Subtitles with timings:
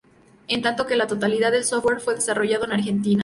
[0.47, 3.19] En tanto que la totalidad del software fue desarrollado en Argentina.